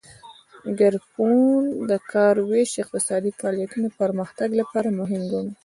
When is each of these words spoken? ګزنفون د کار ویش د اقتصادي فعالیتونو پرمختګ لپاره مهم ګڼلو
ګزنفون 0.79 1.37
د 1.89 1.91
کار 2.11 2.35
ویش 2.49 2.71
د 2.75 2.77
اقتصادي 2.83 3.31
فعالیتونو 3.39 3.87
پرمختګ 4.01 4.49
لپاره 4.61 4.89
مهم 4.99 5.21
ګڼلو 5.31 5.51